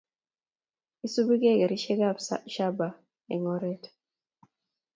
Isubikei 1.05 1.59
garisiekab 1.61 2.17
shaba 2.53 2.87
eng 3.31 3.45
oret 3.55 3.83